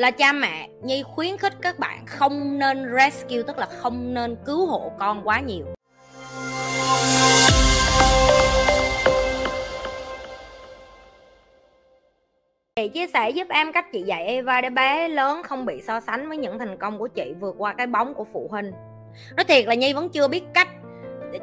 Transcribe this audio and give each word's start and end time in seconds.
là 0.00 0.10
cha 0.10 0.32
mẹ 0.32 0.68
nhi 0.82 1.02
khuyến 1.02 1.36
khích 1.36 1.52
các 1.62 1.78
bạn 1.78 2.06
không 2.06 2.58
nên 2.58 2.86
rescue, 2.96 3.42
tức 3.46 3.58
là 3.58 3.66
không 3.66 4.14
nên 4.14 4.36
cứu 4.46 4.66
hộ 4.66 4.92
con 4.98 5.22
quá 5.24 5.40
nhiều 5.40 5.64
Chị 12.76 12.88
chia 12.88 13.06
sẻ 13.06 13.30
giúp 13.30 13.46
em 13.48 13.72
cách 13.72 13.86
chị 13.92 14.02
dạy 14.02 14.24
Eva 14.26 14.60
để 14.60 14.70
bé 14.70 15.08
lớn 15.08 15.42
không 15.42 15.66
bị 15.66 15.82
so 15.86 16.00
sánh 16.00 16.28
với 16.28 16.36
những 16.36 16.58
thành 16.58 16.76
công 16.78 16.98
của 16.98 17.08
chị 17.08 17.34
vượt 17.40 17.54
qua 17.58 17.74
cái 17.74 17.86
bóng 17.86 18.14
của 18.14 18.24
phụ 18.32 18.48
huynh. 18.50 18.72
Nói 19.36 19.44
thiệt 19.44 19.66
là 19.66 19.74
Nhi 19.74 19.92
vẫn 19.92 20.08
chưa 20.08 20.28
biết 20.28 20.42
cách, 20.54 20.68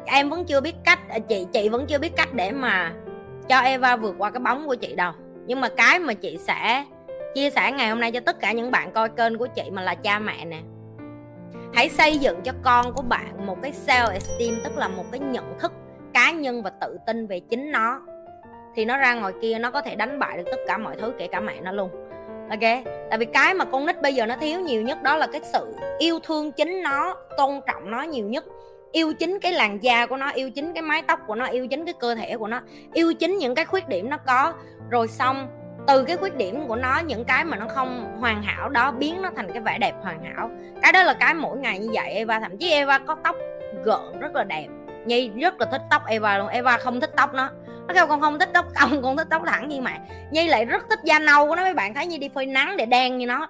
em 0.04 0.30
vẫn 0.30 0.44
chưa 0.44 0.60
biết 0.60 0.74
cách 0.84 0.98
à, 1.08 1.18
chị 1.18 1.46
chị 1.52 1.68
vẫn 1.68 1.86
chưa 1.86 1.98
biết 1.98 2.12
cách 2.16 2.34
để 2.34 2.50
mà 2.50 2.94
cho 3.48 3.60
Eva 3.60 3.96
vượt 3.96 4.14
qua 4.18 4.30
cái 4.30 4.40
bóng 4.40 4.66
của 4.66 4.74
chị 4.74 4.94
đâu. 4.94 5.12
Nhưng 5.46 5.60
mà 5.60 5.68
cái 5.68 5.98
mà 5.98 6.14
chị 6.14 6.38
sẽ 6.46 6.84
chia 7.34 7.50
sẻ 7.50 7.72
ngày 7.72 7.88
hôm 7.88 8.00
nay 8.00 8.12
cho 8.12 8.20
tất 8.20 8.40
cả 8.40 8.52
những 8.52 8.70
bạn 8.70 8.92
coi 8.92 9.08
kênh 9.08 9.38
của 9.38 9.46
chị 9.46 9.70
mà 9.70 9.82
là 9.82 9.94
cha 9.94 10.18
mẹ 10.18 10.44
nè. 10.44 10.60
Hãy 11.74 11.88
xây 11.88 12.18
dựng 12.18 12.40
cho 12.44 12.52
con 12.62 12.92
của 12.94 13.02
bạn 13.02 13.46
một 13.46 13.56
cái 13.62 13.72
self 13.86 14.12
esteem 14.12 14.54
tức 14.64 14.76
là 14.76 14.88
một 14.88 15.04
cái 15.12 15.20
nhận 15.20 15.58
thức 15.58 15.72
cá 16.14 16.30
nhân 16.30 16.62
và 16.62 16.70
tự 16.70 16.98
tin 17.06 17.26
về 17.26 17.40
chính 17.40 17.72
nó. 17.72 18.00
Thì 18.74 18.84
nó 18.84 18.96
ra 18.96 19.14
ngoài 19.14 19.32
kia, 19.42 19.58
nó 19.58 19.70
có 19.70 19.80
thể 19.80 19.94
đánh 19.94 20.18
bại 20.18 20.36
được 20.36 20.44
tất 20.50 20.60
cả 20.66 20.78
mọi 20.78 20.96
thứ, 20.96 21.12
kể 21.18 21.26
cả 21.26 21.40
mẹ 21.40 21.60
nó 21.60 21.72
luôn. 21.72 21.90
Ok? 22.50 22.84
Tại 23.10 23.18
vì 23.18 23.24
cái 23.24 23.54
mà 23.54 23.64
con 23.64 23.86
nít 23.86 24.02
bây 24.02 24.14
giờ 24.14 24.26
nó 24.26 24.36
thiếu 24.40 24.60
nhiều 24.60 24.82
nhất 24.82 25.02
đó 25.02 25.16
là 25.16 25.26
cái 25.26 25.40
sự 25.52 25.74
yêu 25.98 26.18
thương 26.18 26.52
chính 26.52 26.82
nó, 26.82 27.16
tôn 27.36 27.60
trọng 27.66 27.90
nó 27.90 28.02
nhiều 28.02 28.26
nhất. 28.26 28.44
Yêu 28.92 29.12
chính 29.12 29.38
cái 29.40 29.52
làn 29.52 29.82
da 29.82 30.06
của 30.06 30.16
nó, 30.16 30.30
yêu 30.30 30.50
chính 30.50 30.72
cái 30.72 30.82
mái 30.82 31.02
tóc 31.02 31.20
của 31.26 31.34
nó, 31.34 31.46
yêu 31.46 31.66
chính 31.66 31.84
cái 31.84 31.94
cơ 32.00 32.14
thể 32.14 32.36
của 32.36 32.48
nó. 32.48 32.60
Yêu 32.92 33.14
chính 33.14 33.38
những 33.38 33.54
cái 33.54 33.64
khuyết 33.64 33.88
điểm 33.88 34.10
nó 34.10 34.16
có. 34.26 34.52
Rồi 34.90 35.08
xong 35.08 35.48
từ 35.88 36.04
cái 36.04 36.16
khuyết 36.16 36.36
điểm 36.36 36.68
của 36.68 36.76
nó, 36.76 36.98
những 37.06 37.24
cái 37.24 37.44
mà 37.44 37.56
nó 37.56 37.66
không 37.68 38.16
hoàn 38.20 38.42
hảo 38.42 38.68
đó 38.68 38.90
biến 38.90 39.22
nó 39.22 39.30
thành 39.36 39.52
cái 39.52 39.62
vẻ 39.62 39.78
đẹp 39.78 39.92
hoàn 40.02 40.24
hảo. 40.24 40.50
Cái 40.82 40.92
đó 40.92 41.02
là 41.02 41.14
cái 41.14 41.34
mỗi 41.34 41.58
ngày 41.58 41.78
như 41.78 41.88
vậy, 41.92 42.10
Eva, 42.10 42.40
thậm 42.40 42.58
chí 42.58 42.70
Eva 42.70 42.98
có 42.98 43.16
tóc 43.24 43.36
gợn 43.84 44.20
rất 44.20 44.34
là 44.34 44.44
đẹp. 44.44 44.66
Nhi 45.06 45.30
rất 45.40 45.60
là 45.60 45.66
thích 45.66 45.82
tóc 45.90 46.02
Eva 46.06 46.38
luôn, 46.38 46.48
Eva 46.48 46.78
không 46.78 47.00
thích 47.00 47.10
tóc 47.16 47.34
nó. 47.34 47.50
Nó 47.86 47.94
kêu 47.94 48.06
con 48.06 48.20
không 48.20 48.38
thích 48.38 48.48
tóc 48.54 48.66
cong 48.80 49.02
con 49.02 49.16
thích 49.16 49.26
tóc 49.30 49.42
thẳng 49.46 49.68
như 49.68 49.80
mẹ 49.80 50.00
Nhi 50.30 50.48
lại 50.48 50.64
rất 50.64 50.84
thích 50.90 50.98
da 51.04 51.18
nâu 51.18 51.46
của 51.46 51.56
nó. 51.56 51.62
Mấy 51.62 51.74
bạn 51.74 51.94
thấy 51.94 52.06
như 52.06 52.18
đi 52.18 52.28
phơi 52.28 52.46
nắng 52.46 52.76
để 52.76 52.86
đen 52.86 53.18
như 53.18 53.26
nó. 53.26 53.48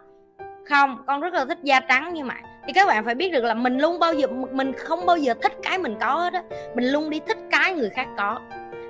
Không, 0.69 1.05
con 1.07 1.21
rất 1.21 1.35
là 1.35 1.45
thích 1.45 1.59
da 1.63 1.81
trắng 1.81 2.15
như 2.15 2.25
mẹ 2.25 2.35
thì 2.67 2.73
các 2.73 2.87
bạn 2.87 3.05
phải 3.05 3.15
biết 3.15 3.33
được 3.33 3.45
là 3.45 3.55
mình 3.55 3.79
luôn 3.79 3.99
bao 3.99 4.15
giờ 4.15 4.27
mình 4.53 4.73
không 4.73 5.07
bao 5.07 5.17
giờ 5.17 5.35
thích 5.43 5.53
cái 5.63 5.79
mình 5.79 5.97
có 6.01 6.15
hết 6.15 6.33
á. 6.33 6.43
Mình 6.75 6.85
luôn 6.85 7.11
đi 7.11 7.21
thích 7.29 7.39
cái 7.51 7.73
người 7.73 7.91
khác 7.91 8.07
có. 8.17 8.41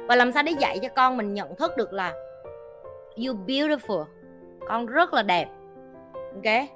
Và 0.07 0.17
làm 0.17 0.33
sao 0.33 0.43
để 0.43 0.53
dạy 0.53 0.79
cho 0.83 0.89
con 0.89 1.17
mình 1.17 1.35
nhận 1.35 1.57
thức 1.57 1.77
được 1.77 1.93
là 1.93 2.13
you 3.27 3.37
beautiful. 3.47 4.05
Con 4.69 4.87
rất 4.87 5.15
là 5.15 5.23
đẹp. 5.23 5.49
Ok? 6.13 6.69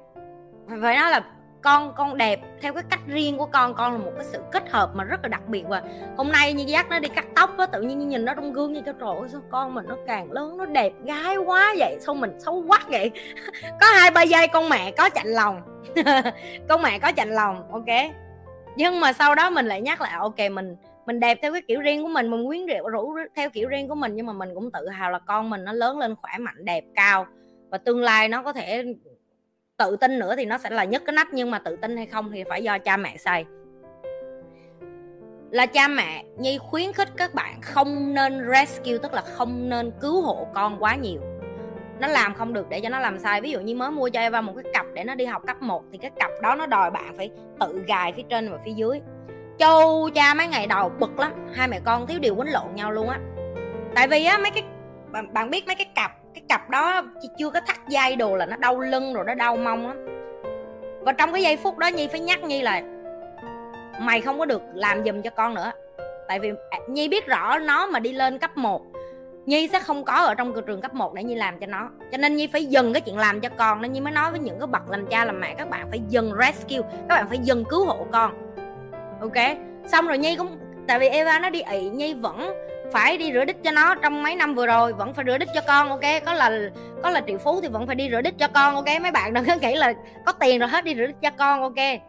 Phải 0.68 0.96
nói 0.96 1.10
là 1.10 1.24
con 1.62 1.94
con 1.96 2.16
đẹp 2.16 2.40
theo 2.60 2.72
cái 2.72 2.82
cách 2.90 3.00
riêng 3.06 3.38
của 3.38 3.46
con. 3.46 3.74
Con 3.74 3.92
là 3.92 3.98
một 3.98 4.12
cái 4.16 4.24
sự 4.24 4.38
kết 4.52 4.70
hợp 4.70 4.90
mà 4.94 5.04
rất 5.04 5.20
là 5.22 5.28
đặc 5.28 5.48
biệt. 5.48 5.64
Và 5.68 5.82
hôm 6.16 6.32
nay 6.32 6.52
như 6.52 6.64
dắt 6.66 6.86
nó 6.90 6.98
đi 6.98 7.08
cắt 7.08 7.26
tóc 7.36 7.58
á, 7.58 7.66
tự 7.66 7.82
nhiên 7.82 8.08
nhìn 8.08 8.24
nó 8.24 8.34
trong 8.34 8.52
gương 8.52 8.72
như 8.72 8.80
cho 8.86 8.92
trời 8.92 9.16
ơi 9.20 9.28
sao 9.32 9.40
con 9.50 9.74
mình 9.74 9.84
nó 9.88 9.96
càng 10.06 10.32
lớn, 10.32 10.56
nó 10.56 10.66
đẹp 10.66 10.92
gái 11.04 11.36
quá 11.36 11.74
vậy? 11.78 11.96
Sao 12.00 12.14
mình 12.14 12.40
xấu 12.40 12.64
quá 12.68 12.78
vậy? 12.88 13.10
Có 13.80 13.86
hai 13.86 14.10
ba 14.10 14.22
giây 14.22 14.48
con 14.48 14.68
mẹ 14.68 14.90
có 14.90 15.08
chạnh 15.08 15.28
lòng. 15.28 15.62
Con 16.68 16.82
mẹ 16.82 16.98
có 16.98 17.12
chạnh 17.12 17.30
lòng, 17.30 17.72
ok? 17.72 18.12
Nhưng 18.76 19.00
mà 19.00 19.12
sau 19.12 19.34
đó 19.34 19.50
mình 19.50 19.66
lại 19.66 19.80
nhắc 19.80 20.00
lại, 20.00 20.12
ok, 20.18 20.38
mình 20.52 20.76
mình 21.06 21.20
đẹp 21.20 21.39
theo 21.42 21.53
cái 21.53 21.62
kiểu 21.69 21.81
riêng 21.81 22.03
của 22.03 22.08
mình 22.08 22.31
mình 22.31 22.47
quyến 22.47 22.67
rũ, 22.67 22.89
rủ 22.89 23.14
theo 23.36 23.50
kiểu 23.50 23.69
riêng 23.69 23.89
của 23.89 23.95
mình, 23.95 24.17
nhưng 24.17 24.27
mà 24.27 24.33
mình 24.33 24.50
cũng 24.55 24.70
tự 24.70 24.89
hào 24.89 25.11
là 25.11 25.19
con 25.19 25.50
mình 25.50 25.64
nó 25.64 25.72
lớn 25.72 25.98
lên 25.98 26.14
khỏe 26.22 26.39
mạnh, 26.39 26.64
đẹp, 26.64 26.84
cao. 26.94 27.27
Và 27.70 27.78
tương 27.78 28.00
lai 28.00 28.28
nó 28.28 28.42
có 28.42 28.53
thể 28.53 28.84
tự 29.77 29.97
tin 29.97 30.19
nữa 30.19 30.34
thì 30.36 30.44
nó 30.44 30.59
sẽ 30.59 30.70
là 30.70 30.84
nhất 30.84 31.03
cái 31.06 31.12
nách, 31.12 31.28
nhưng 31.33 31.50
mà 31.50 31.59
tự 31.59 31.77
tin 31.77 31.97
hay 31.97 32.06
không 32.06 32.31
thì 32.33 32.44
phải 32.44 32.62
do 32.62 32.78
cha 32.78 32.97
mẹ 32.97 33.17
xây. 33.17 33.44
Là 35.50 35.67
cha 35.67 35.89
mẹ 35.89 36.25
nhi 36.39 36.59
khuyến 36.59 36.92
khích 36.92 37.09
các 37.16 37.34
bạn 37.34 37.60
không 37.62 38.15
nên 38.15 38.49
rescue, 38.53 38.99
tức 39.03 39.15
là 39.15 39.21
không 39.21 39.69
nên 39.69 39.93
cứu 40.00 40.22
hộ 40.22 40.47
con 40.55 40.76
quá 40.82 40.97
nhiều. 40.97 41.21
Nó 42.00 42.09
làm 42.09 42.34
không 42.34 42.53
được 42.53 42.69
để 42.69 42.81
cho 42.81 42.88
nó 42.88 43.00
làm 43.00 43.19
sai. 43.19 43.41
Ví 43.41 43.50
dụ 43.50 43.60
như 43.60 43.75
mới 43.75 43.91
mua 43.91 44.09
cho 44.09 44.21
Eva 44.21 44.41
một 44.41 44.53
cái 44.56 44.72
cặp 44.72 44.87
để 44.94 45.05
nó 45.05 45.15
đi 45.15 45.25
học 45.25 45.43
cấp 45.47 45.62
1 45.62 45.84
thì 45.93 45.99
cái 45.99 46.10
cặp 46.21 46.31
đó 46.43 46.55
nó 46.55 46.66
đòi 46.66 46.91
bạn 46.91 47.16
phải 47.16 47.31
tự 47.60 47.84
gài 47.87 48.12
phía 48.12 48.22
trên 48.28 48.50
và 48.53 48.59
phía 48.65 48.72
dưới 48.72 49.00
châu 49.62 50.11
cha 50.15 50.34
mấy 50.34 50.47
ngày 50.47 50.67
đầu 50.67 50.93
bực 50.99 51.19
lắm 51.19 51.33
hai 51.55 51.69
mẹ 51.69 51.81
con 51.84 52.06
thiếu 52.06 52.19
điều 52.19 52.34
quấn 52.34 52.49
lộn 52.49 52.75
nhau 52.75 52.93
luôn 52.93 53.09
á. 53.09 53.19
Tại 53.95 54.09
vì 54.09 54.25
á 54.25 54.39
mấy 54.39 54.50
cái 54.50 54.65
bạn, 55.12 55.34
bạn 55.34 55.50
biết 55.50 55.67
mấy 55.67 55.77
cái 55.77 55.87
cặp 55.95 56.12
cái 56.34 56.43
cặp 56.49 56.71
đó 56.71 57.03
chưa 57.39 57.50
có 57.50 57.61
thắt 57.67 57.89
dây 57.89 58.17
đồ 58.17 58.37
là 58.37 58.47
nó 58.47 58.56
đau 58.56 58.81
lưng 58.81 59.15
rồi 59.15 59.25
nó 59.27 59.34
đau 59.34 59.56
mông 59.56 59.87
lắm. 59.87 60.06
Và 61.00 61.12
trong 61.12 61.33
cái 61.33 61.43
giây 61.43 61.56
phút 61.56 61.78
đó 61.78 61.87
nhi 61.87 62.06
phải 62.06 62.21
nhắc 62.21 62.43
nhi 62.43 62.62
là 62.62 62.83
mày 64.00 64.21
không 64.21 64.39
có 64.39 64.45
được 64.45 64.62
làm 64.75 65.05
giùm 65.05 65.23
cho 65.23 65.31
con 65.31 65.55
nữa. 65.55 65.73
Tại 66.29 66.41
vì 66.41 66.50
à, 66.71 66.79
nhi 66.89 67.09
biết 67.09 67.27
rõ 67.27 67.59
nó 67.59 67.87
mà 67.87 67.99
đi 67.99 68.12
lên 68.12 68.39
cấp 68.39 68.56
1 68.56 68.83
Nhi 69.47 69.69
sẽ 69.73 69.81
không 69.81 70.05
có 70.05 70.12
ở 70.12 70.34
trong 70.34 70.62
trường 70.67 70.81
cấp 70.81 70.94
1 70.94 71.15
để 71.15 71.23
Nhi 71.23 71.34
làm 71.34 71.59
cho 71.59 71.67
nó. 71.67 71.91
Cho 72.12 72.19
nên 72.19 72.37
Nhi 72.37 72.47
phải 72.47 72.67
dừng 72.67 72.93
cái 72.93 73.00
chuyện 73.00 73.19
làm 73.19 73.41
cho 73.41 73.49
con 73.49 73.83
Nên 73.83 73.93
Nhi 73.93 74.00
mới 74.00 74.12
nói 74.12 74.31
với 74.31 74.41
những 74.41 74.59
cái 74.59 74.67
bậc 74.67 74.91
làm 74.91 75.06
cha 75.06 75.25
làm 75.25 75.41
mẹ 75.41 75.55
Các 75.55 75.71
bạn 75.71 75.87
phải 75.91 76.00
dừng 76.09 76.33
rescue 76.41 76.89
Các 77.09 77.15
bạn 77.15 77.29
phải 77.29 77.39
dừng 77.39 77.65
cứu 77.65 77.87
hộ 77.87 78.06
con 78.12 78.53
ok? 79.22 79.56
Xong 79.87 80.06
rồi 80.06 80.19
nhi 80.19 80.37
cũng, 80.37 80.59
tại 80.88 80.99
vì 80.99 81.09
eva 81.09 81.38
nó 81.38 81.50
đi 81.50 81.62
ị, 81.62 81.88
nhi 81.88 82.15
vẫn 82.15 82.55
phải 82.93 83.19
đi 83.19 83.33
rửa 83.33 83.44
đít 83.44 83.56
cho 83.62 83.71
nó 83.71 83.94
trong 83.94 84.22
mấy 84.22 84.37
năm 84.37 84.55
vừa 84.55 84.66
rồi, 84.66 84.93
vẫn 84.93 85.15
phải 85.15 85.25
rửa 85.25 85.38
đít 85.38 85.49
cho 85.55 85.60
con, 85.66 85.88
ok? 85.88 86.00
Có 86.27 86.34
là 86.34 86.71
có 87.03 87.10
là 87.10 87.22
triệu 87.27 87.38
phú 87.38 87.61
thì 87.61 87.69
vẫn 87.69 87.87
phải 87.87 87.94
đi 87.94 88.09
rửa 88.11 88.21
đít 88.21 88.34
cho 88.38 88.49
con, 88.49 88.75
ok? 88.75 88.87
Mấy 89.03 89.11
bạn 89.11 89.34
đừng 89.34 89.44
có 89.44 89.55
nghĩ 89.61 89.75
là 89.75 89.93
có 90.27 90.32
tiền 90.32 90.59
rồi 90.59 90.69
hết 90.69 90.84
đi 90.84 90.94
rửa 90.94 91.06
đít 91.06 91.16
cho 91.22 91.31
con, 91.31 91.62
ok? 91.62 92.00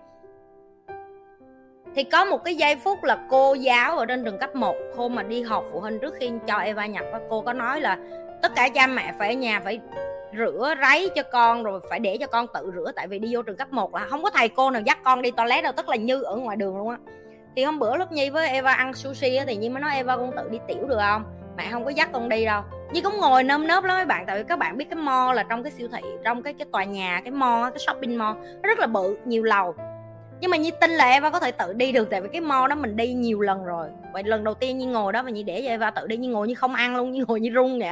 Thì 1.96 2.03
có 2.03 2.25
một 2.25 2.44
cái 2.44 2.56
giây 2.56 2.75
phút 2.75 3.03
là 3.03 3.18
cô 3.29 3.53
giáo 3.53 3.97
ở 3.97 4.06
trên 4.06 4.25
trường 4.25 4.38
cấp 4.38 4.56
1 4.56 4.75
hôm 4.97 5.16
mà 5.16 5.23
đi 5.23 5.41
họp 5.41 5.66
phụ 5.72 5.79
huynh 5.79 6.00
trước 6.00 6.13
khi 6.19 6.31
cho 6.47 6.57
Eva 6.57 6.85
nhập 6.85 7.06
cô 7.29 7.41
có 7.41 7.53
nói 7.53 7.81
là 7.81 7.97
tất 8.41 8.56
cả 8.56 8.69
cha 8.69 8.88
mẹ 8.88 9.13
phải 9.19 9.28
ở 9.28 9.34
nhà, 9.34 9.62
phải 9.63 9.79
rửa 10.38 10.73
ráy 10.81 11.09
cho 11.16 11.23
con, 11.23 11.63
rồi 11.63 11.79
phải 11.89 11.99
để 11.99 12.17
cho 12.17 12.27
con 12.27 12.47
tự 12.53 12.71
rửa, 12.75 12.91
tại 12.95 13.07
vì 13.07 13.19
đi 13.19 13.35
vô 13.35 13.41
trường 13.41 13.57
cấp 13.57 13.67
1 13.71 13.95
là 13.95 14.05
không 14.09 14.23
có 14.23 14.29
thầy 14.29 14.49
cô 14.49 14.71
nào 14.71 14.81
dắt 14.85 14.99
con 15.03 15.21
đi 15.21 15.31
toilet 15.31 15.63
đâu, 15.63 15.73
tức 15.77 15.89
là 15.89 15.95
như 15.95 16.21
ở 16.21 16.35
ngoài 16.35 16.57
đường 16.57 16.77
luôn 16.77 16.89
á. 16.89 16.97
Thì 17.55 17.63
hôm 17.63 17.79
bữa 17.79 17.97
lúc 17.97 18.11
nhi 18.11 18.29
với 18.29 18.49
eva 18.49 18.73
ăn 18.73 18.93
sushi 18.93 19.35
á, 19.35 19.45
thì 19.47 19.55
nhi 19.55 19.69
mới 19.69 19.81
nói, 19.81 19.91
eva 19.95 20.17
con 20.17 20.31
tự 20.38 20.49
đi 20.49 20.57
tiểu 20.67 20.88
được 20.88 20.99
không? 20.99 21.23
Mẹ 21.57 21.67
không 21.72 21.85
có 21.85 21.89
dắt 21.89 22.09
con 22.13 22.29
đi 22.29 22.45
đâu. 22.45 22.61
Nhi 22.91 23.01
cũng 23.01 23.17
ngồi 23.17 23.43
nơm 23.43 23.67
nớp 23.67 23.83
lắm 23.83 23.97
mấy 23.97 24.05
bạn, 24.05 24.25
tại 24.25 24.38
vì 24.38 24.43
các 24.47 24.59
bạn 24.59 24.77
biết 24.77 24.85
cái 24.89 24.95
mall 24.95 25.35
là 25.35 25.43
trong 25.43 25.63
cái 25.63 25.72
siêu 25.72 25.88
thị, 25.91 26.01
trong 26.23 26.43
cái 26.43 26.53
cái 26.53 26.67
tòa 26.72 26.83
nhà, 26.83 27.22
cái 27.23 27.31
mall 27.31 27.69
cái 27.69 27.79
shopping 27.79 28.17
mall, 28.17 28.38
nó 28.61 28.69
rất 28.69 28.79
là 28.79 28.88
bự, 28.88 29.17
nhiều 29.25 29.43
lầu 29.43 29.75
nhưng 30.43 30.51
mà 30.51 30.57
Nhi 30.57 30.71
tin 30.81 30.91
là 30.91 31.05
Eva 31.05 31.29
có 31.29 31.39
thể 31.39 31.51
tự 31.51 31.73
đi 31.73 31.91
được, 31.91 32.09
tại 32.09 32.21
vì 32.21 32.29
cái 32.31 32.41
mall 32.41 32.69
đó 32.69 32.75
mình 32.75 32.95
đi 32.95 33.13
nhiều 33.13 33.39
lần 33.39 33.63
rồi. 33.63 33.87
Vậy 34.13 34.23
lần 34.23 34.43
đầu 34.43 34.53
tiên 34.53 34.77
Nhi 34.77 34.85
ngồi 34.85 35.13
đó 35.13 35.23
mà 35.23 35.29
Nhi 35.29 35.43
để 35.43 35.61
cho 35.61 35.67
Eva 35.67 35.91
tự 35.91 36.07
đi, 36.07 36.17
Nhi 36.17 36.27
ngồi 36.27 36.47
như 36.47 36.55
không 36.55 36.75
ăn 36.75 36.95
luôn 36.95 37.11
như 37.11 37.25
ngồi 37.27 37.39
như 37.39 37.49
run 37.49 37.79
vậy 37.79 37.89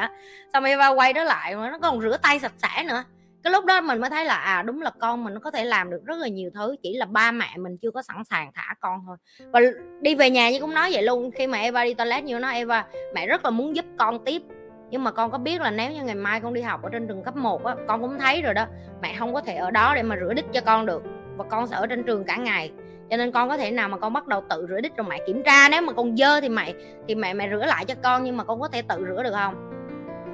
xong 0.53 0.63
Eva 0.63 0.87
quay 0.87 1.13
đó 1.13 1.23
lại 1.23 1.55
mà 1.55 1.71
nó 1.71 1.79
còn 1.79 2.01
rửa 2.01 2.17
tay 2.17 2.39
sạch 2.39 2.51
sẽ 2.57 2.83
nữa. 2.83 3.03
Cái 3.43 3.53
lúc 3.53 3.65
đó 3.65 3.81
mình 3.81 4.01
mới 4.01 4.09
thấy 4.09 4.25
là 4.25 4.35
à 4.35 4.61
đúng 4.61 4.81
là 4.81 4.91
con 4.99 5.23
mình 5.23 5.33
nó 5.33 5.39
có 5.39 5.51
thể 5.51 5.63
làm 5.63 5.91
được 5.91 6.01
rất 6.05 6.17
là 6.17 6.27
nhiều 6.27 6.49
thứ, 6.53 6.75
chỉ 6.83 6.97
là 6.97 7.05
ba 7.05 7.31
mẹ 7.31 7.57
mình 7.57 7.77
chưa 7.81 7.91
có 7.91 8.01
sẵn 8.01 8.23
sàng 8.29 8.51
thả 8.53 8.75
con 8.79 8.99
thôi. 9.07 9.17
Và 9.51 9.59
đi 10.01 10.15
về 10.15 10.29
nhà 10.29 10.51
như 10.51 10.59
cũng 10.59 10.73
nói 10.73 10.89
vậy 10.93 11.03
luôn, 11.03 11.31
khi 11.31 11.47
mà 11.47 11.57
Eva 11.57 11.83
đi 11.83 11.93
toilet 11.93 12.23
như 12.23 12.39
nó 12.39 12.49
Eva, 12.49 12.85
mẹ 13.15 13.27
rất 13.27 13.45
là 13.45 13.51
muốn 13.51 13.75
giúp 13.75 13.85
con 13.97 14.25
tiếp. 14.25 14.41
Nhưng 14.89 15.03
mà 15.03 15.11
con 15.11 15.31
có 15.31 15.37
biết 15.37 15.61
là 15.61 15.71
nếu 15.71 15.91
như 15.91 16.03
ngày 16.03 16.15
mai 16.15 16.41
con 16.41 16.53
đi 16.53 16.61
học 16.61 16.83
ở 16.83 16.89
trên 16.89 17.07
trường 17.07 17.23
cấp 17.23 17.35
1 17.35 17.65
á, 17.65 17.75
con 17.87 18.01
cũng 18.01 18.19
thấy 18.19 18.41
rồi 18.41 18.53
đó, 18.53 18.65
mẹ 19.01 19.15
không 19.19 19.33
có 19.33 19.41
thể 19.41 19.55
ở 19.55 19.71
đó 19.71 19.95
để 19.95 20.03
mà 20.03 20.15
rửa 20.19 20.33
đít 20.33 20.45
cho 20.53 20.61
con 20.61 20.85
được 20.85 21.03
và 21.41 21.49
con 21.49 21.67
sẽ 21.67 21.75
ở 21.75 21.87
trên 21.87 22.03
trường 22.03 22.23
cả 22.23 22.35
ngày. 22.35 22.71
Cho 23.09 23.17
nên 23.17 23.31
con 23.31 23.49
có 23.49 23.57
thể 23.57 23.71
nào 23.71 23.89
mà 23.89 23.97
con 23.97 24.13
bắt 24.13 24.27
đầu 24.27 24.43
tự 24.49 24.67
rửa 24.69 24.81
đít 24.81 24.97
rồi 24.97 25.07
mẹ 25.09 25.19
kiểm 25.27 25.43
tra, 25.43 25.69
nếu 25.69 25.81
mà 25.81 25.93
con 25.93 26.17
dơ 26.17 26.41
thì 26.41 26.49
mẹ 26.49 26.73
thì 27.07 27.15
mẹ 27.15 27.33
mẹ 27.33 27.49
rửa 27.49 27.65
lại 27.65 27.85
cho 27.85 27.95
con 28.03 28.23
nhưng 28.23 28.37
mà 28.37 28.43
con 28.43 28.61
có 28.61 28.67
thể 28.67 28.81
tự 28.81 29.05
rửa 29.07 29.23
được 29.23 29.33
không? 29.33 29.55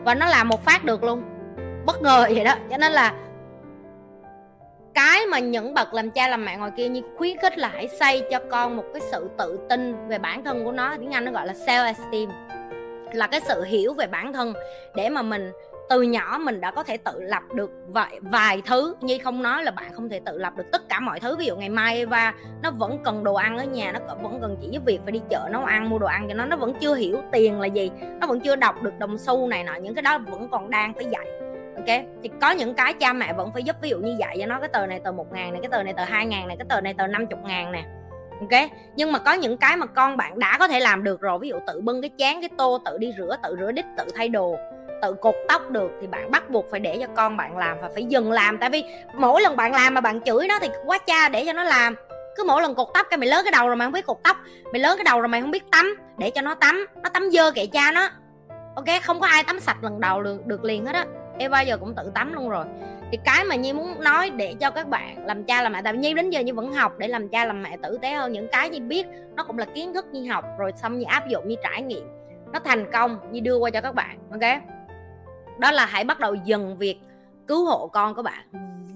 Và 0.06 0.16
nó 0.16 0.26
làm 0.26 0.48
một 0.48 0.66
phát 0.66 0.86
được 0.86 1.04
luôn. 1.04 1.24
Bất 1.86 2.02
ngờ 2.02 2.26
vậy 2.30 2.44
đó. 2.44 2.56
Cho 2.70 2.78
nên 2.78 2.92
là 2.92 3.14
cái 4.94 5.26
mà 5.26 5.40
những 5.40 5.74
bậc 5.74 5.94
làm 5.94 6.12
cha 6.12 6.28
làm 6.28 6.46
mẹ 6.46 6.58
ngoài 6.58 6.72
kia 6.78 6.88
như 6.88 7.02
khuyến 7.18 7.38
khích 7.38 7.58
là 7.58 7.68
hãy 7.68 7.88
xây 7.88 8.24
cho 8.32 8.40
con 8.52 8.78
một 8.78 8.84
cái 8.94 9.02
sự 9.12 9.30
tự 9.38 9.60
tin 9.70 10.08
về 10.08 10.18
bản 10.18 10.44
thân 10.44 10.66
của 10.66 10.72
nó. 10.72 10.96
Tiếng 11.00 11.12
anh 11.12 11.26
nó 11.26 11.32
gọi 11.32 11.48
là 11.48 11.54
self 11.54 11.86
esteem 11.86 12.30
là 13.14 13.28
cái 13.28 13.42
sự 13.42 13.64
hiểu 13.64 13.94
về 13.94 14.08
bản 14.08 14.34
thân 14.34 14.54
để 14.96 15.10
mà 15.10 15.22
mình 15.22 15.52
từ 15.90 16.02
nhỏ 16.02 16.40
mình 16.42 16.62
đã 16.62 16.72
có 16.72 16.84
thể 16.84 16.98
tự 16.98 17.22
lập 17.22 17.44
được 17.54 17.72
vài 17.88 18.20
vài 18.22 18.62
thứ. 18.66 18.96
Như 19.02 19.18
không 19.24 19.44
nói 19.44 19.64
là 19.64 19.72
bạn 19.72 19.94
không 19.94 20.10
thể 20.10 20.22
tự 20.26 20.38
lập 20.38 20.54
được 20.58 20.72
tất 20.72 20.90
cả 20.90 21.00
mọi 21.00 21.20
thứ. 21.20 21.36
Ví 21.36 21.46
dụ 21.46 21.56
ngày 21.56 21.70
mai 21.70 22.06
và 22.06 22.34
nó 22.64 22.72
vẫn 22.72 23.00
cần 23.04 23.24
đồ 23.24 23.34
ăn 23.34 23.58
ở 23.58 23.64
nhà, 23.64 23.92
nó 23.92 24.00
vẫn 24.22 24.42
cần 24.42 24.58
chỉ 24.62 24.68
giúp 24.72 24.86
việc 24.86 25.00
phải 25.04 25.12
đi 25.12 25.22
chợ 25.30 25.50
nấu 25.52 25.64
ăn, 25.64 25.90
mua 25.90 26.00
đồ 26.00 26.08
ăn 26.08 26.26
cho 26.28 26.34
nó 26.34 26.46
nó 26.46 26.58
vẫn 26.58 26.74
chưa 26.82 26.96
hiểu 26.96 27.18
tiền 27.32 27.60
là 27.60 27.68
gì, 27.68 27.92
nó 28.22 28.28
vẫn 28.28 28.40
chưa 28.40 28.56
đọc 28.56 28.84
được 28.84 29.00
đồng 29.00 29.18
xu 29.18 29.48
này 29.48 29.64
nọ, 29.64 29.76
những 29.76 29.96
cái 29.96 30.02
đó 30.02 30.18
vẫn 30.18 30.50
còn 30.52 30.70
đang 30.70 30.94
phải 30.94 31.06
dạy. 31.06 31.28
Ok? 31.76 32.06
Thì 32.24 32.30
có 32.42 32.52
những 32.52 32.74
cái 32.74 32.94
cha 32.94 33.14
mẹ 33.14 33.34
vẫn 33.34 33.52
phải 33.54 33.64
giúp. 33.64 33.76
Ví 33.82 33.90
dụ 33.90 33.98
như 33.98 34.16
dạy 34.20 34.38
cho 34.40 34.46
nó 34.46 34.60
cái 34.60 34.70
tờ 34.70 34.88
này 34.88 35.00
tờ 35.00 35.12
một 35.12 35.34
ngàn 35.34 35.52
này, 35.52 35.62
cái 35.62 35.70
tờ 35.72 35.84
này 35.84 35.94
tờ 35.94 36.04
hai 36.04 36.26
ngàn 36.26 36.48
này, 36.48 36.58
cái 36.58 36.66
tờ 36.70 36.82
này 36.82 36.94
tờ 36.94 37.08
năm 37.08 37.28
chục 37.28 37.40
ngàn 37.44 37.72
nè. 37.72 37.84
Ok? 38.40 38.70
Nhưng 38.96 39.12
mà 39.12 39.20
có 39.20 39.34
những 39.34 39.58
cái 39.58 39.78
mà 39.78 39.86
con 39.86 40.18
bạn 40.18 40.40
đã 40.40 40.58
có 40.60 40.68
thể 40.68 40.80
làm 40.80 41.04
được 41.04 41.22
rồi. 41.22 41.40
Ví 41.40 41.50
dụ 41.50 41.56
tự 41.68 41.82
bưng 41.82 42.02
cái 42.02 42.12
chén, 42.18 42.42
cái 42.42 42.50
tô, 42.58 42.82
tự 42.86 42.98
đi 42.98 43.14
rửa, 43.18 43.36
tự 43.44 43.56
rửa 43.60 43.72
đít, 43.72 43.86
tự 43.98 44.04
thay 44.16 44.30
đồ 44.30 44.58
tự 45.02 45.14
cột 45.14 45.36
tóc 45.48 45.70
được 45.72 45.92
thì 46.02 46.08
bạn 46.08 46.32
bắt 46.32 46.50
buộc 46.50 46.72
phải 46.72 46.80
để 46.80 46.98
cho 47.02 47.08
con 47.16 47.38
bạn 47.38 47.58
làm 47.58 47.78
và 47.82 47.90
phải 47.94 48.04
dừng 48.04 48.32
làm. 48.32 48.58
Tại 48.58 48.70
vì 48.70 48.84
mỗi 49.16 49.42
lần 49.42 49.56
bạn 49.56 49.74
làm 49.74 49.94
mà 49.94 50.02
bạn 50.02 50.22
chửi 50.22 50.48
nó 50.48 50.60
thì 50.62 50.70
quá 50.86 50.98
cha 50.98 51.30
để 51.30 51.44
cho 51.46 51.54
nó 51.54 51.64
làm. 51.64 51.96
Cứ 52.36 52.44
mỗi 52.44 52.62
lần 52.62 52.76
cột 52.76 52.88
tóc 52.94 53.08
cái 53.10 53.18
mày 53.18 53.30
lớn 53.30 53.42
cái 53.46 53.52
đầu 53.52 53.68
rồi 53.68 53.76
mày 53.76 53.86
không 53.86 53.92
biết 53.92 54.06
cột 54.06 54.18
tóc. 54.24 54.38
Mày 54.74 54.82
lớn 54.82 54.98
cái 54.98 55.04
đầu 55.04 55.22
rồi 55.22 55.28
mày 55.28 55.42
không 55.42 55.52
biết 55.52 55.64
tắm, 55.72 55.98
để 56.18 56.30
cho 56.30 56.42
nó 56.42 56.56
tắm. 56.56 56.88
Nó 57.04 57.10
tắm 57.10 57.30
dơ 57.32 57.52
kệ 57.52 57.66
cha 57.66 57.92
nó. 57.92 58.10
Ok, 58.76 58.86
không 59.04 59.20
có 59.20 59.28
ai 59.28 59.44
tắm 59.44 59.60
sạch 59.60 59.78
lần 59.82 60.00
đầu 60.00 60.24
được 60.24 60.46
được 60.46 60.64
liền 60.64 60.86
hết 60.86 60.96
á. 60.96 61.06
Em 61.40 61.52
bao 61.52 61.64
giờ 61.64 61.78
cũng 61.78 61.96
tự 61.96 62.12
tắm 62.16 62.34
luôn 62.34 62.50
rồi. 62.50 62.66
Thì 63.12 63.20
cái 63.26 63.46
mà 63.46 63.56
nhi 63.56 63.74
muốn 63.74 64.04
nói 64.04 64.30
để 64.30 64.56
cho 64.60 64.70
các 64.70 64.88
bạn 64.88 65.26
làm 65.26 65.44
cha 65.44 65.62
làm 65.62 65.74
mẹ, 65.74 65.82
tại 65.84 65.94
vì 65.94 66.00
nhi 66.00 66.14
đến 66.14 66.30
giờ 66.30 66.40
nhi 66.40 66.52
vẫn 66.52 66.74
học 66.74 66.94
để 66.98 67.08
làm 67.08 67.30
cha 67.30 67.46
làm 67.46 67.64
mẹ 67.64 67.78
tử 67.84 67.98
tế 68.02 68.12
hơn. 68.12 68.32
Những 68.32 68.48
cái 68.52 68.70
nhi 68.70 68.80
biết, 68.80 69.06
nó 69.36 69.44
cũng 69.44 69.58
là 69.58 69.66
kiến 69.66 69.94
thức 69.94 70.06
nhi 70.12 70.28
học. 70.28 70.46
Rồi 70.60 70.72
xong 70.76 70.98
nhi 70.98 71.06
áp 71.06 71.28
dụng, 71.28 71.48
nhi 71.48 71.58
trải 71.64 71.82
nghiệm. 71.82 72.08
Nó 72.54 72.60
thành 72.60 72.92
công, 72.92 73.20
nhi 73.32 73.40
đưa 73.40 73.58
qua 73.58 73.70
cho 73.70 73.82
các 73.82 73.96
bạn, 73.96 74.18
ok? 74.32 74.62
Đó 75.60 75.72
là 75.72 75.86
hãy 75.86 76.04
bắt 76.04 76.20
đầu 76.20 76.36
dần 76.36 76.78
việc 76.78 77.00
cứu 77.48 77.66
hộ 77.66 77.88
con 77.88 78.16
của 78.16 78.24
bạn. 78.24 78.46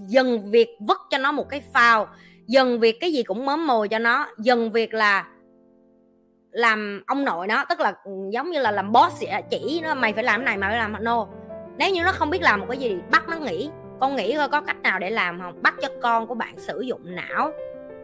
Dần 0.08 0.52
việc 0.52 0.70
vứt 0.80 0.98
cho 1.10 1.18
nó 1.18 1.32
một 1.32 1.50
cái 1.50 1.62
phao. 1.74 2.08
Dần 2.48 2.80
việc 2.80 2.98
cái 3.00 3.14
gì 3.14 3.24
cũng 3.24 3.46
mớm 3.46 3.68
mồi 3.68 3.88
cho 3.88 4.00
nó. 4.00 4.28
Dần 4.38 4.72
việc 4.72 4.94
là 4.94 5.28
làm 6.52 7.04
ông 7.08 7.26
nội 7.26 7.48
nó, 7.48 7.66
tức 7.66 7.80
là 7.80 7.94
ừ, 8.04 8.12
giống 8.32 8.52
như 8.52 8.60
là 8.60 8.72
làm 8.72 8.92
boss 8.92 9.24
chỉ 9.50 9.82
nó, 9.84 9.96
mày 9.96 10.14
phải 10.14 10.24
làm 10.24 10.40
cái 10.40 10.46
này, 10.46 10.58
mày 10.58 10.70
phải 10.70 10.78
làm 10.78 11.04
no 11.04 11.28
nếu 11.78 11.90
như 11.90 12.04
nó 12.04 12.12
không 12.12 12.30
biết 12.30 12.42
làm 12.42 12.60
một 12.60 12.66
cái 12.70 12.78
gì, 12.78 12.98
bắt 13.12 13.30
nó 13.30 13.38
nghĩ 13.38 13.70
con 14.00 14.16
nghĩ 14.16 14.38
coi 14.38 14.50
có 14.50 14.62
cách 14.62 14.82
nào 14.82 15.00
để 15.00 15.10
làm 15.10 15.42
không? 15.42 15.62
Bắt 15.62 15.76
cho 15.82 15.88
con 16.02 16.28
của 16.28 16.36
bạn 16.36 16.54
sử 16.58 16.82
dụng 16.82 17.02
não 17.16 17.52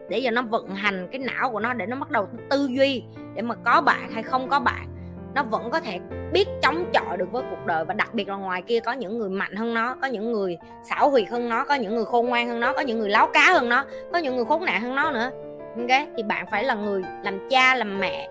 để 0.10 0.22
cho 0.24 0.32
nó 0.32 0.42
vận 0.42 0.76
hành 0.76 1.08
cái 1.12 1.20
não 1.20 1.52
của 1.52 1.60
nó 1.60 1.74
để 1.74 1.86
nó 1.86 1.96
bắt 1.96 2.12
đầu 2.12 2.28
tư 2.50 2.68
duy 2.72 3.04
để 3.36 3.42
mà 3.42 3.56
có 3.56 3.82
bạn 3.82 4.12
hay 4.12 4.24
không 4.24 4.50
có 4.50 4.60
bạn 4.60 4.88
nó 5.34 5.44
vẫn 5.44 5.70
có 5.72 5.80
thể 5.80 6.00
biết 6.32 6.48
chống 6.62 6.92
chọi 6.94 7.18
được 7.18 7.32
với 7.32 7.44
cuộc 7.50 7.66
đời 7.66 7.86
và 7.86 7.94
đặc 7.94 8.14
biệt 8.14 8.28
là 8.28 8.36
ngoài 8.36 8.62
kia 8.62 8.80
có 8.80 8.92
những 8.92 9.18
người 9.18 9.30
mạnh 9.30 9.56
hơn 9.56 9.74
nó 9.74 9.96
có 10.02 10.08
những 10.08 10.32
người 10.32 10.58
xảo 10.84 11.10
huyệt 11.10 11.30
hơn 11.30 11.50
nó 11.50 11.66
có 11.66 11.76
những 11.76 11.96
người 11.96 12.06
khôn 12.06 12.28
ngoan 12.28 12.48
hơn 12.48 12.60
nó 12.60 12.74
có 12.74 12.82
những 12.82 13.00
người 13.00 13.10
láo 13.10 13.30
cá 13.34 13.54
hơn 13.54 13.70
nó 13.70 13.86
có 14.14 14.20
những 14.20 14.36
người 14.36 14.46
khốn 14.46 14.66
nạn 14.66 14.82
hơn 14.82 14.96
nó 14.96 15.12
nữa. 15.12 15.32
Ok 15.78 16.08
thì 16.18 16.24
bạn 16.24 16.46
phải 16.52 16.64
là 16.64 16.74
người 16.74 17.02
làm 17.24 17.50
cha 17.50 17.76
làm 17.76 18.00
mẹ 18.00 18.30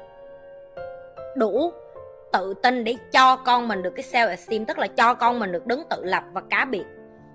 đủ 1.36 1.72
tự 2.32 2.54
tin 2.62 2.84
để 2.84 2.94
cho 3.12 3.36
con 3.36 3.68
mình 3.68 3.82
được 3.82 3.92
cái 3.96 4.04
self 4.12 4.28
esteem 4.28 4.64
tức 4.64 4.78
là 4.78 4.86
cho 4.86 5.14
con 5.14 5.38
mình 5.38 5.52
được 5.52 5.66
đứng 5.66 5.82
tự 5.90 6.04
lập 6.04 6.24
và 6.32 6.42
cá 6.50 6.64
biệt. 6.64 6.84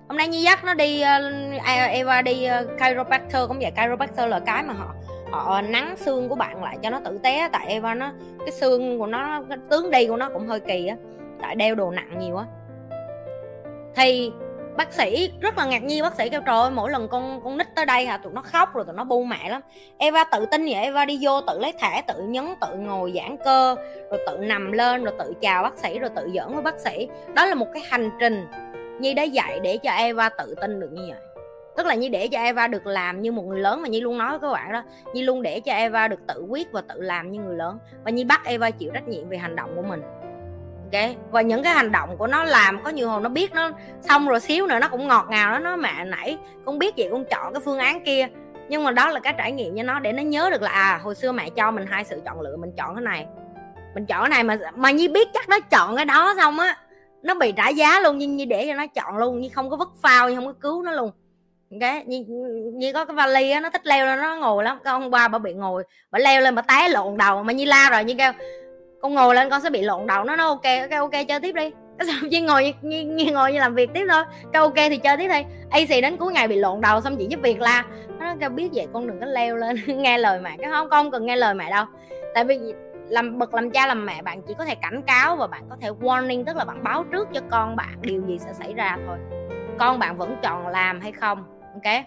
Hôm 0.07 0.17
nay 0.17 0.27
như 0.27 0.37
dắt 0.37 0.63
nó 0.63 0.73
đi 0.73 1.03
uh, 1.03 1.61
Eva 1.89 2.21
đi 2.21 2.47
uh, 2.61 2.67
chiropractor 2.79 3.47
cũng 3.47 3.59
vậy 3.59 3.71
chiropractor 3.75 4.29
là 4.29 4.39
cái 4.39 4.63
mà 4.63 4.73
họ 4.73 4.95
họ 5.31 5.61
nắng 5.61 5.95
xương 5.97 6.29
của 6.29 6.35
bạn 6.35 6.63
lại 6.63 6.77
cho 6.83 6.89
nó 6.89 6.99
tử 6.99 7.19
té 7.23 7.49
tại 7.51 7.67
Eva 7.67 7.93
nó, 7.93 8.11
cái 8.39 8.51
xương 8.51 8.99
của 8.99 9.07
nó, 9.07 9.43
cái 9.49 9.57
tướng 9.69 9.91
đi 9.91 10.07
của 10.07 10.17
nó 10.17 10.29
cũng 10.29 10.47
hơi 10.47 10.59
kỳ 10.59 10.87
á, 10.87 10.95
tại 11.41 11.55
đeo 11.55 11.75
đồ 11.75 11.91
nặng 11.91 12.19
nhiều 12.19 12.37
á. 12.37 12.45
Thì 13.95 14.31
bác 14.77 14.93
sĩ 14.93 15.31
rất 15.41 15.57
là 15.57 15.65
ngạc 15.65 15.83
nhiên, 15.83 16.03
bác 16.03 16.15
sĩ 16.15 16.29
kêu, 16.29 16.41
trời 16.45 16.55
ơi, 16.55 16.71
mỗi 16.71 16.91
lần 16.91 17.07
con 17.07 17.41
con 17.43 17.57
nít 17.57 17.67
tới 17.75 17.85
đây 17.85 18.05
hả? 18.05 18.17
Tụi 18.17 18.33
nó 18.33 18.41
khóc 18.41 18.73
rồi 18.73 18.85
tụi 18.85 18.95
nó 18.95 19.03
bu 19.03 19.23
mẹ 19.23 19.49
lắm. 19.49 19.61
Eva 19.97 20.23
tự 20.23 20.45
tin 20.51 20.65
vậy, 20.65 20.73
Eva 20.73 21.05
đi 21.05 21.19
vô 21.21 21.41
tự 21.41 21.59
lấy 21.59 21.73
thẻ, 21.79 22.01
tự 22.07 22.23
nhấn, 22.23 22.45
tự 22.61 22.75
ngồi 22.75 23.13
giãn 23.15 23.37
cơ, 23.45 23.75
rồi 24.09 24.19
tự 24.27 24.37
nằm 24.37 24.71
lên, 24.71 25.03
rồi 25.03 25.13
tự 25.19 25.33
chào 25.41 25.63
bác 25.63 25.77
sĩ, 25.77 25.99
rồi 25.99 26.09
tự 26.15 26.29
giỡn 26.35 26.53
với 26.53 26.61
bác 26.61 26.79
sĩ. 26.79 27.07
Đó 27.33 27.45
là 27.45 27.55
một 27.55 27.67
cái 27.73 27.83
hành 27.89 28.09
trình 28.19 28.47
Nhi 28.99 29.13
đã 29.13 29.23
dạy 29.23 29.59
để 29.59 29.77
cho 29.77 29.91
Eva 29.91 30.29
tự 30.29 30.55
tin 30.61 30.79
được 30.79 30.89
như 30.91 31.01
vậy 31.09 31.30
tức 31.77 31.85
là 31.85 31.95
Nhi 31.95 32.09
để 32.09 32.27
cho 32.27 32.39
Eva 32.39 32.67
được 32.67 32.87
làm 32.87 33.21
như 33.21 33.31
một 33.31 33.43
người 33.43 33.59
lớn 33.59 33.81
mà 33.81 33.87
Nhi 33.87 34.01
luôn 34.01 34.17
nói 34.17 34.29
với 34.29 34.39
các 34.39 34.51
bạn 34.51 34.71
đó. 34.71 34.83
Nhi 35.13 35.21
luôn 35.21 35.41
để 35.41 35.59
cho 35.59 35.73
Eva 35.73 36.07
được 36.07 36.19
tự 36.27 36.45
quyết 36.49 36.71
và 36.71 36.81
tự 36.81 37.01
làm 37.01 37.31
như 37.31 37.39
người 37.39 37.55
lớn. 37.55 37.77
Và 38.03 38.11
Nhi 38.11 38.23
bắt 38.23 38.41
Eva 38.45 38.71
chịu 38.71 38.91
trách 38.93 39.07
nhiệm 39.07 39.29
về 39.29 39.37
hành 39.37 39.55
động 39.55 39.75
của 39.75 39.81
mình. 39.81 40.01
Ok? 40.93 41.01
Và 41.31 41.41
những 41.41 41.63
cái 41.63 41.73
hành 41.73 41.91
động 41.91 42.17
của 42.17 42.27
nó 42.27 42.43
làm, 42.43 42.83
có 42.83 42.89
nhiều 42.89 43.09
hồi 43.09 43.21
nó 43.21 43.29
biết 43.29 43.53
nó 43.53 43.71
xong 44.01 44.27
rồi 44.27 44.39
xíu 44.39 44.67
nữa 44.67 44.79
nó 44.79 44.87
cũng 44.87 45.07
ngọt 45.07 45.25
ngào 45.29 45.51
đó 45.51 45.59
nó 45.59 45.75
mẹ 45.75 46.05
nãy 46.05 46.37
con 46.65 46.79
biết 46.79 46.93
vậy 46.97 47.07
con 47.11 47.25
chọn 47.25 47.53
cái 47.53 47.61
phương 47.65 47.79
án 47.79 48.05
kia. 48.05 48.27
Nhưng 48.69 48.83
mà 48.83 48.91
đó 48.91 49.09
là 49.09 49.19
cái 49.19 49.33
trải 49.37 49.51
nghiệm 49.51 49.77
cho 49.77 49.83
nó 49.83 49.99
để 49.99 50.11
nó 50.11 50.23
nhớ 50.23 50.49
được 50.49 50.61
là 50.61 50.69
à 50.69 50.99
hồi 51.03 51.15
xưa 51.15 51.31
mẹ 51.31 51.49
cho 51.49 51.71
mình 51.71 51.85
hai 51.89 52.03
sự 52.03 52.21
chọn 52.25 52.41
lựa, 52.41 52.57
mình 52.57 52.71
chọn 52.77 52.95
cái 52.95 53.03
này. 53.03 53.25
Mình 53.95 54.05
chọn 54.05 54.19
cái 54.21 54.29
này 54.29 54.43
mà 54.43 54.57
mà 54.75 54.91
nhi 54.91 55.07
biết 55.07 55.27
chắc 55.33 55.49
nó 55.49 55.59
chọn 55.59 55.95
cái 55.95 56.05
đó 56.05 56.33
xong 56.37 56.59
á, 56.59 56.77
nó 57.21 57.33
bị 57.33 57.51
trả 57.51 57.69
giá 57.69 57.99
luôn. 57.99 58.17
Nhưng 58.17 58.35
như 58.35 58.45
để 58.45 58.65
cho 58.67 58.73
nó 58.75 58.87
chọn 58.87 59.17
luôn 59.17 59.41
như 59.41 59.49
không 59.53 59.69
có 59.69 59.77
vứt 59.77 59.89
phao 60.01 60.29
như 60.29 60.35
không 60.35 60.45
có 60.45 60.53
cứu 60.53 60.83
nó 60.83 60.91
luôn 60.91 61.11
cái 61.79 62.03
như, 62.05 62.25
như 62.73 62.93
có 62.93 63.05
cái 63.05 63.15
vali 63.15 63.51
á 63.51 63.59
nó 63.59 63.69
thích 63.69 63.87
leo 63.87 64.05
lên 64.05 64.19
nó 64.19 64.35
ngồi 64.35 64.63
lắm. 64.63 64.79
Cái 64.83 64.93
hôm 64.93 65.11
ba 65.11 65.27
bà 65.27 65.39
bị 65.39 65.53
ngồi 65.53 65.83
bà 66.11 66.19
leo 66.19 66.41
lên 66.41 66.55
bà 66.55 66.61
té 66.61 66.89
lộn 66.89 67.17
đầu. 67.17 67.43
Mà 67.43 67.53
như 67.53 67.65
la 67.65 67.89
rồi 67.91 68.03
như 68.03 68.15
kêu 68.17 68.31
con 69.01 69.13
ngồi 69.13 69.35
lên 69.35 69.49
con 69.49 69.61
sẽ 69.61 69.69
bị 69.69 69.81
lộn 69.81 70.07
đầu. 70.07 70.23
Nó 70.23 70.35
nó 70.35 70.47
ok 70.47 70.63
cái 70.63 70.89
ok 70.89 71.11
chơi 71.27 71.39
tiếp 71.39 71.55
đi. 71.55 71.71
Xong 72.07 72.29
chỉ 72.31 72.41
ngồi 72.41 72.73
như, 72.81 73.01
như, 73.01 73.31
ngồi 73.31 73.53
như 73.53 73.59
làm 73.59 73.75
việc 73.75 73.89
tiếp 73.93 74.05
thôi. 74.09 74.23
Cái 74.53 74.59
ok 74.59 74.75
thì 74.75 74.97
chơi 74.97 75.17
tiếp 75.17 75.27
đi. 75.27 75.43
AC 75.69 76.01
đến 76.01 76.17
cuối 76.17 76.33
ngày 76.33 76.47
bị 76.47 76.55
lộn 76.55 76.81
đầu 76.81 77.01
xong 77.01 77.17
chị 77.17 77.27
giúp 77.29 77.39
việc 77.43 77.61
la. 77.61 77.85
Nó 78.19 78.35
kêu 78.39 78.49
biết 78.49 78.69
vậy 78.73 78.87
con 78.93 79.07
đừng 79.07 79.19
có 79.19 79.25
leo 79.25 79.55
lên. 79.55 79.75
Nghe 80.01 80.17
lời 80.17 80.39
mẹ. 80.41 80.55
Cái 80.57 80.71
không 80.71 80.89
con 80.89 81.11
cần 81.11 81.25
nghe 81.25 81.35
lời 81.35 81.53
mẹ 81.53 81.71
đâu. 81.71 81.85
Tại 82.33 82.45
vì 82.45 82.59
làm 83.09 83.39
bậc 83.39 83.53
làm 83.53 83.71
cha 83.71 83.87
làm 83.87 84.05
mẹ 84.05 84.21
bạn 84.21 84.41
chỉ 84.41 84.53
có 84.57 84.65
thể 84.65 84.75
cảnh 84.75 85.01
cáo 85.07 85.35
và 85.35 85.47
bạn 85.47 85.63
có 85.69 85.75
thể 85.81 85.89
warning 85.89 86.43
tức 86.45 86.55
là 86.55 86.65
bạn 86.65 86.83
báo 86.83 87.05
trước 87.11 87.27
cho 87.33 87.41
con 87.51 87.75
bạn 87.75 87.95
điều 88.01 88.21
gì 88.27 88.39
sẽ 88.39 88.53
xảy 88.53 88.73
ra 88.73 88.97
thôi. 89.07 89.17
Con 89.79 89.99
bạn 89.99 90.17
vẫn 90.17 90.35
chọn 90.43 90.67
làm 90.67 91.01
hay 91.01 91.11
không? 91.11 91.50
Ok 91.73 92.05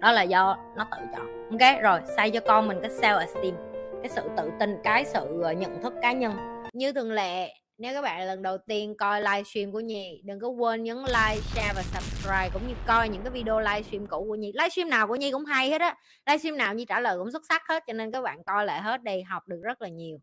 đó 0.00 0.12
là 0.12 0.22
do 0.22 0.56
nó 0.76 0.86
tự 0.90 0.98
chọn 1.12 1.50
ok 1.50 1.82
rồi 1.82 2.00
xây 2.16 2.30
cho 2.30 2.40
con 2.40 2.68
mình 2.68 2.78
cái 2.82 2.90
self 2.90 3.18
esteem 3.18 3.54
cái 4.02 4.08
sự 4.08 4.22
tự 4.36 4.50
tin 4.60 4.76
cái 4.84 5.04
sự 5.04 5.40
ờ, 5.42 5.52
nhận 5.52 5.82
thức 5.82 5.94
cá 6.02 6.12
nhân 6.12 6.32
như 6.72 6.92
thường 6.92 7.12
lệ 7.12 7.52
nếu 7.78 7.94
các 7.94 8.02
bạn 8.02 8.26
lần 8.26 8.42
đầu 8.42 8.58
tiên 8.58 8.94
coi 8.98 9.20
livestream 9.20 9.72
của 9.72 9.80
Nhi 9.80 10.20
đừng 10.24 10.40
có 10.40 10.48
quên 10.48 10.82
nhấn 10.82 10.96
like, 10.96 11.40
share 11.40 11.72
và 11.76 11.82
subscribe 11.82 12.50
cũng 12.52 12.68
như 12.68 12.74
coi 12.86 13.08
những 13.08 13.22
cái 13.22 13.30
video 13.30 13.60
livestream 13.60 14.06
cũ 14.06 14.24
của 14.28 14.34
Nhi. 14.34 14.52
Livestream 14.54 14.90
nào 14.90 15.06
của 15.06 15.16
Nhi 15.16 15.30
cũng 15.30 15.44
hay 15.44 15.70
hết 15.70 15.80
á. 15.80 15.94
Livestream 16.26 16.56
nào 16.56 16.74
Nhi 16.74 16.84
trả 16.84 17.00
lời 17.00 17.18
cũng 17.18 17.32
xuất 17.32 17.42
sắc 17.48 17.62
hết 17.68 17.84
cho 17.86 17.92
nên 17.92 18.12
các 18.12 18.20
bạn 18.20 18.44
coi 18.46 18.64
lại 18.66 18.80
hết 18.80 19.02
đi, 19.02 19.22
học 19.22 19.48
được 19.48 19.60
rất 19.62 19.82
là 19.82 19.88
nhiều. 19.88 20.18